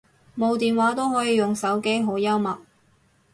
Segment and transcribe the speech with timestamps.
[0.35, 2.59] 冇電話都可以用手機，好幽默